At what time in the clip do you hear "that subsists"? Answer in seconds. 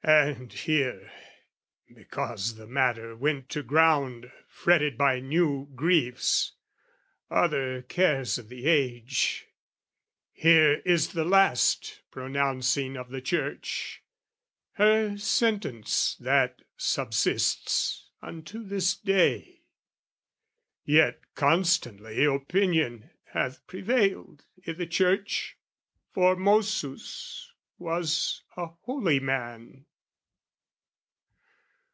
16.20-18.08